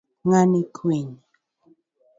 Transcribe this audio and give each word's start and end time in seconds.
Ng'ani 0.27 0.61
kwinya. 0.75 1.19